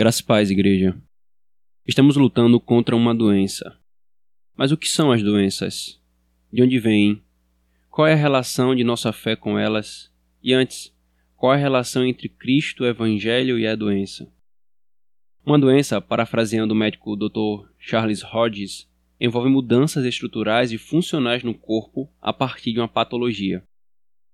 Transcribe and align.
Graças 0.00 0.22
paz, 0.22 0.50
igreja. 0.50 0.98
Estamos 1.86 2.16
lutando 2.16 2.58
contra 2.58 2.96
uma 2.96 3.14
doença. 3.14 3.78
Mas 4.56 4.72
o 4.72 4.76
que 4.76 4.88
são 4.88 5.12
as 5.12 5.22
doenças? 5.22 6.00
De 6.50 6.62
onde 6.62 6.78
vêm? 6.78 7.22
Qual 7.90 8.08
é 8.08 8.14
a 8.14 8.16
relação 8.16 8.74
de 8.74 8.82
nossa 8.82 9.12
fé 9.12 9.36
com 9.36 9.58
elas? 9.58 10.10
E 10.42 10.54
antes, 10.54 10.90
qual 11.36 11.52
é 11.52 11.56
a 11.56 11.60
relação 11.60 12.04
entre 12.04 12.28
Cristo, 12.28 12.82
o 12.82 12.86
Evangelho 12.86 13.58
e 13.58 13.66
a 13.66 13.76
doença? 13.76 14.26
Uma 15.46 15.58
doença, 15.58 16.00
parafraseando 16.00 16.74
o 16.74 16.76
médico 16.76 17.14
Dr. 17.14 17.70
Charles 17.78 18.24
Hodges, 18.24 18.89
envolve 19.20 19.50
mudanças 19.50 20.04
estruturais 20.04 20.72
e 20.72 20.78
funcionais 20.78 21.44
no 21.44 21.54
corpo 21.54 22.10
a 22.20 22.32
partir 22.32 22.72
de 22.72 22.80
uma 22.80 22.88
patologia. 22.88 23.62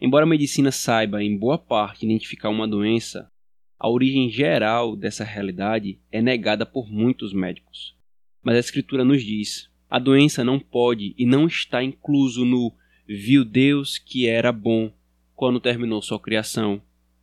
Embora 0.00 0.24
a 0.24 0.28
medicina 0.28 0.70
saiba, 0.70 1.22
em 1.22 1.36
boa 1.36 1.58
parte, 1.58 2.06
identificar 2.06 2.48
uma 2.48 2.68
doença, 2.68 3.28
a 3.76 3.88
origem 3.88 4.30
geral 4.30 4.94
dessa 4.94 5.24
realidade 5.24 6.00
é 6.12 6.22
negada 6.22 6.64
por 6.64 6.88
muitos 6.88 7.32
médicos. 7.32 7.96
Mas 8.42 8.56
a 8.56 8.60
Escritura 8.60 9.04
nos 9.04 9.22
diz: 9.24 9.68
a 9.90 9.98
doença 9.98 10.44
não 10.44 10.60
pode 10.60 11.14
e 11.18 11.26
não 11.26 11.46
está 11.46 11.82
incluso 11.82 12.44
no 12.44 12.72
viu 13.08 13.44
Deus 13.44 13.98
que 13.98 14.26
era 14.26 14.52
bom 14.52 14.92
quando 15.34 15.60
terminou 15.60 16.00
sua 16.00 16.20
criação. 16.20 16.80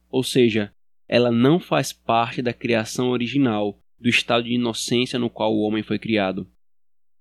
Ou 0.10 0.24
seja, 0.24 0.74
ela 1.08 1.32
não 1.32 1.60
faz 1.60 1.94
parte 1.94 2.42
da 2.42 2.54
criação 2.54 3.10
original, 3.10 3.80
do 4.00 4.10
estado 4.10 4.46
de 4.46 4.54
inocência 4.54 5.20
no 5.20 5.30
qual 5.30 5.54
o 5.54 5.62
homem 5.62 5.84
foi 5.84 6.00
criado. 6.00 6.50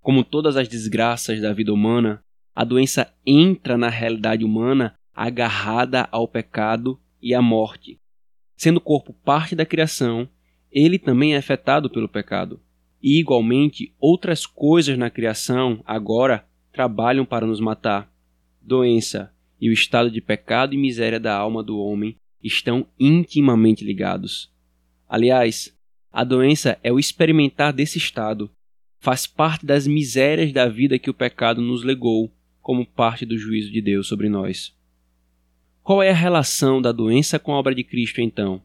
Como 0.05 0.23
todas 0.23 0.59
as 0.59 0.69
desgraças 0.69 1.41
da 1.41 1.55
vida 1.55 1.73
humana, 1.73 2.23
a 2.55 2.63
doença 2.63 3.11
entra 3.27 3.79
na 3.79 3.89
realidade 3.89 4.45
humana 4.45 4.95
agarrada 5.15 6.07
ao 6.13 6.29
pecado 6.29 7.01
e 7.23 7.35
à 7.35 7.41
morte, 7.41 7.99
Sendo 8.55 8.77
o 8.77 8.81
corpo 8.83 9.15
parte 9.15 9.57
da 9.57 9.65
criação, 9.65 10.29
ele 10.71 10.99
também 10.99 11.35
é 11.35 11.39
afetado 11.39 11.89
pelo 11.89 12.07
pecado. 12.07 12.61
E, 13.03 13.19
igualmente, 13.19 13.95
outras 13.99 14.45
coisas 14.45 14.99
na 14.99 15.09
criação 15.09 15.83
agora 15.87 16.47
trabalham 16.71 17.25
para 17.25 17.47
nos 17.47 17.59
matar. 17.59 18.13
Doença 18.61 19.33
e 19.59 19.71
o 19.71 19.73
estado 19.73 20.11
de 20.11 20.21
pecado 20.21 20.75
e 20.75 20.77
miséria 20.77 21.19
da 21.19 21.35
alma 21.35 21.63
do 21.63 21.79
homem 21.79 22.17
estão 22.43 22.87
intimamente 23.01 23.83
ligados. 23.83 24.53
Aliás, 25.09 25.75
a 26.13 26.25
doença 26.25 26.79
é 26.83 26.93
o 26.93 26.99
experimentar 26.99 27.73
desse 27.73 27.97
estado, 27.97 28.51
faz 29.05 29.27
parte 29.27 29.67
das 29.67 29.87
misérias 29.87 30.51
da 30.51 30.67
vida 30.67 30.99
que 30.99 31.11
o 31.11 31.15
pecado 31.15 31.61
nos 31.61 31.85
legou, 31.85 32.33
como 32.63 32.87
parte 32.87 33.27
do 33.27 33.37
juízo 33.37 33.71
de 33.71 33.83
Deus 33.83 34.09
sobre 34.09 34.31
nós. 34.31 34.75
Qual 35.83 36.03
é 36.03 36.09
a 36.09 36.15
relação 36.15 36.81
da 36.81 36.91
doença 36.91 37.39
com 37.39 37.53
a 37.53 37.59
obra 37.59 37.75
de 37.75 37.85
Cristo 37.85 38.23
então? 38.23 38.63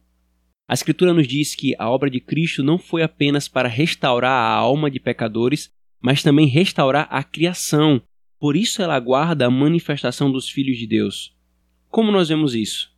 A 0.66 0.74
Escritura 0.74 1.14
nos 1.14 1.28
diz 1.28 1.56
que 1.56 1.76
a 1.78 1.90
obra 1.90 2.10
de 2.10 2.22
Cristo 2.22 2.64
não 2.64 2.78
foi 2.78 3.04
apenas 3.04 3.50
para 3.50 3.68
restaurar 3.68 4.32
a 4.32 4.54
alma 4.54 4.90
de 4.90 4.98
pecadores, 4.98 5.70
mas 6.02 6.24
também 6.24 6.48
restaurar 6.48 7.06
a 7.12 7.22
criação. 7.22 8.02
Por 8.40 8.56
isso 8.56 8.82
ela 8.82 8.96
aguarda 8.96 9.46
a 9.46 9.52
manifestação 9.52 10.32
dos 10.32 10.50
filhos 10.50 10.78
de 10.78 10.88
Deus. 10.88 11.36
Como 11.90 12.14
nós 12.14 12.30
vemos 12.30 12.56
isso? 12.56 12.90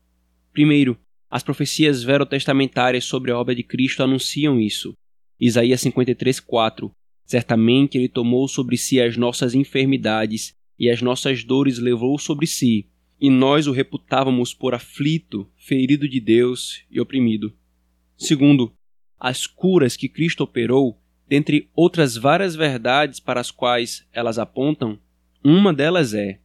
Primeiro, 0.53 0.95
as 1.27 1.41
profecias 1.41 2.03
verotestamentárias 2.03 3.05
sobre 3.05 3.31
a 3.31 3.39
obra 3.39 3.55
de 3.55 3.63
Cristo 3.63 4.03
anunciam 4.03 4.59
isso. 4.59 4.93
Isaías 5.39 5.81
53:4 5.81 6.91
Certamente 7.31 7.97
ele 7.97 8.09
tomou 8.09 8.45
sobre 8.45 8.75
si 8.75 8.99
as 8.99 9.15
nossas 9.15 9.55
enfermidades 9.55 10.53
e 10.77 10.89
as 10.89 11.01
nossas 11.01 11.45
dores 11.45 11.79
levou 11.79 12.19
sobre 12.19 12.45
si 12.45 12.89
e 13.21 13.29
nós 13.29 13.67
o 13.67 13.71
reputávamos 13.71 14.53
por 14.53 14.73
aflito, 14.73 15.49
ferido 15.55 16.09
de 16.09 16.19
Deus 16.19 16.83
e 16.91 16.99
oprimido. 16.99 17.55
Segundo, 18.17 18.73
as 19.17 19.47
curas 19.47 19.95
que 19.95 20.09
Cristo 20.09 20.43
operou, 20.43 21.01
dentre 21.25 21.69
outras 21.73 22.17
várias 22.17 22.53
verdades 22.53 23.21
para 23.21 23.39
as 23.39 23.49
quais 23.49 24.05
elas 24.11 24.37
apontam, 24.37 24.99
uma 25.41 25.73
delas 25.73 26.13
é: 26.13 26.41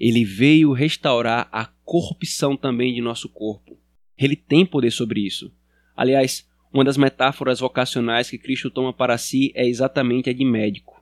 ele 0.00 0.24
veio 0.24 0.72
restaurar 0.72 1.50
a 1.52 1.66
corrupção 1.84 2.56
também 2.56 2.94
de 2.94 3.02
nosso 3.02 3.28
corpo. 3.28 3.78
Ele 4.16 4.36
tem 4.36 4.64
poder 4.64 4.90
sobre 4.90 5.20
isso. 5.20 5.54
Aliás, 5.94 6.48
uma 6.74 6.82
das 6.82 6.96
metáforas 6.96 7.60
vocacionais 7.60 8.28
que 8.28 8.36
Cristo 8.36 8.68
toma 8.68 8.92
para 8.92 9.16
si 9.16 9.52
é 9.54 9.64
exatamente 9.64 10.28
a 10.28 10.32
de 10.32 10.44
médico. 10.44 11.00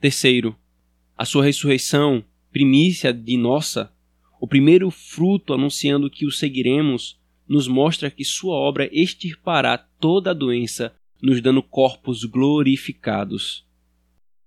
Terceiro, 0.00 0.56
a 1.16 1.24
sua 1.24 1.44
ressurreição, 1.44 2.24
primícia 2.50 3.12
de 3.12 3.36
nossa, 3.36 3.94
o 4.40 4.48
primeiro 4.48 4.90
fruto 4.90 5.54
anunciando 5.54 6.10
que 6.10 6.26
o 6.26 6.30
seguiremos 6.32 7.20
nos 7.48 7.68
mostra 7.68 8.10
que 8.10 8.24
sua 8.24 8.56
obra 8.56 8.90
extirpará 8.90 9.78
toda 9.78 10.32
a 10.32 10.34
doença, 10.34 10.92
nos 11.22 11.40
dando 11.40 11.62
corpos 11.62 12.24
glorificados. 12.24 13.64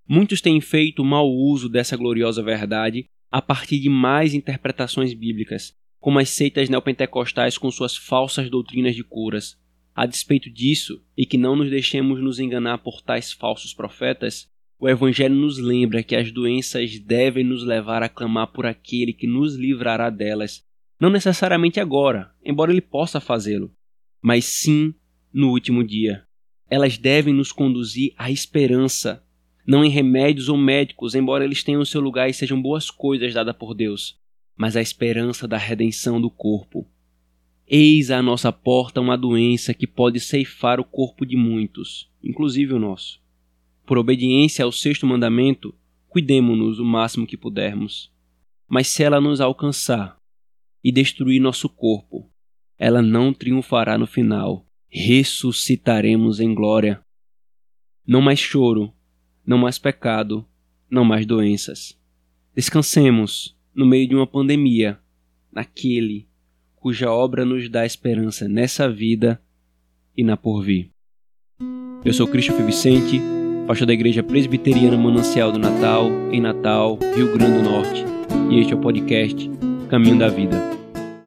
Muitos 0.05 0.41
têm 0.41 0.59
feito 0.59 1.05
mau 1.05 1.31
uso 1.31 1.69
dessa 1.69 1.95
gloriosa 1.95 2.43
verdade 2.43 3.05
a 3.31 3.41
partir 3.41 3.79
de 3.79 3.87
mais 3.87 4.33
interpretações 4.33 5.13
bíblicas, 5.13 5.73
como 6.01 6.19
as 6.19 6.29
seitas 6.29 6.67
neopentecostais 6.67 7.57
com 7.57 7.71
suas 7.71 7.95
falsas 7.95 8.49
doutrinas 8.49 8.93
de 8.93 9.05
curas. 9.05 9.57
A 9.97 10.05
despeito 10.05 10.47
disso, 10.47 11.03
e 11.17 11.25
que 11.25 11.39
não 11.39 11.55
nos 11.55 11.71
deixemos 11.71 12.21
nos 12.21 12.37
enganar 12.37 12.77
por 12.77 13.01
tais 13.01 13.33
falsos 13.33 13.73
profetas, 13.73 14.47
o 14.79 14.87
Evangelho 14.87 15.33
nos 15.33 15.57
lembra 15.57 16.03
que 16.03 16.15
as 16.15 16.31
doenças 16.31 16.99
devem 16.99 17.43
nos 17.43 17.63
levar 17.63 18.03
a 18.03 18.07
clamar 18.07 18.45
por 18.51 18.67
aquele 18.67 19.11
que 19.11 19.25
nos 19.25 19.55
livrará 19.55 20.11
delas, 20.11 20.63
não 21.01 21.09
necessariamente 21.09 21.79
agora, 21.79 22.29
embora 22.45 22.71
ele 22.71 22.79
possa 22.79 23.19
fazê-lo, 23.19 23.73
mas 24.21 24.45
sim 24.45 24.93
no 25.33 25.49
último 25.49 25.83
dia. 25.83 26.23
Elas 26.69 26.95
devem 26.99 27.33
nos 27.33 27.51
conduzir 27.51 28.13
à 28.19 28.29
esperança, 28.29 29.25
não 29.65 29.83
em 29.83 29.89
remédios 29.89 30.47
ou 30.47 30.57
médicos, 30.57 31.15
embora 31.15 31.43
eles 31.43 31.63
tenham 31.63 31.83
seu 31.83 32.01
lugar 32.01 32.29
e 32.29 32.33
sejam 32.35 32.61
boas 32.61 32.91
coisas 32.91 33.33
dadas 33.33 33.57
por 33.57 33.73
Deus, 33.73 34.19
mas 34.55 34.75
a 34.75 34.81
esperança 34.81 35.47
da 35.47 35.57
redenção 35.57 36.21
do 36.21 36.29
corpo. 36.29 36.87
Eis 37.69 38.11
à 38.11 38.21
nossa 38.21 38.49
porta 38.49 39.01
uma 39.01 39.17
doença 39.17 39.73
que 39.73 39.85
pode 39.85 40.21
ceifar 40.21 40.79
o 40.79 40.85
corpo 40.85 41.25
de 41.25 41.35
muitos, 41.35 42.09
inclusive 42.23 42.73
o 42.73 42.79
nosso. 42.79 43.21
Por 43.85 43.97
obediência 43.97 44.63
ao 44.63 44.71
sexto 44.71 45.05
mandamento, 45.05 45.75
cuidemo-nos 46.07 46.79
o 46.79 46.85
máximo 46.85 47.27
que 47.27 47.35
pudermos. 47.35 48.09
Mas 48.69 48.87
se 48.87 49.03
ela 49.03 49.19
nos 49.19 49.41
alcançar 49.41 50.17
e 50.81 50.93
destruir 50.93 51.41
nosso 51.41 51.67
corpo, 51.67 52.31
ela 52.77 53.01
não 53.01 53.33
triunfará 53.33 53.97
no 53.97 54.07
final. 54.07 54.65
Ressuscitaremos 54.87 56.39
em 56.39 56.55
glória. 56.55 57.01
Não 58.07 58.21
mais 58.21 58.39
choro, 58.39 58.93
não 59.45 59.57
mais 59.57 59.77
pecado, 59.77 60.47
não 60.89 61.03
mais 61.03 61.25
doenças. 61.25 61.99
Descansemos 62.55 63.57
no 63.75 63.85
meio 63.85 64.07
de 64.07 64.15
uma 64.15 64.25
pandemia, 64.25 64.97
naquele 65.51 66.26
cuja 66.87 67.11
obra 67.11 67.43
nos 67.43 67.67
dá 67.67 67.85
esperança 67.85 68.47
nessa 68.47 68.89
vida 68.89 69.41
e 70.15 70.23
na 70.23 70.37
porvir. 70.37 70.89
Eu 72.05 72.13
sou 72.13 72.25
Cristo 72.25 72.53
Vicente 72.63 73.21
pastor 73.67 73.85
da 73.85 73.91
Igreja 73.91 74.23
Presbiteriana 74.23 74.95
Manancial 74.95 75.51
do 75.51 75.59
Natal, 75.59 76.09
em 76.31 76.39
Natal, 76.39 76.97
Rio 77.13 77.33
Grande 77.33 77.57
do 77.57 77.69
Norte. 77.69 78.05
E 78.49 78.61
este 78.61 78.71
é 78.71 78.75
o 78.77 78.79
podcast 78.79 79.51
Caminho 79.89 80.17
da 80.17 80.29
Vida. 80.29 80.86